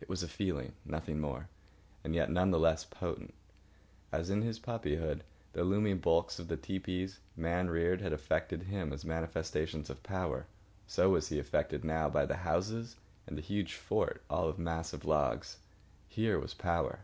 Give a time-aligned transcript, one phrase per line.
[0.00, 1.48] It was a feeling, nothing more,
[2.04, 3.34] and yet none the less potent.
[4.12, 8.92] As, in his puppyhood, the looming bulks of the tepees, man reared, had affected him
[8.92, 10.46] as manifestations of power,
[10.86, 12.94] so was he affected now by the houses
[13.26, 15.58] and the huge fort all of massive logs.
[16.08, 17.00] Here was power.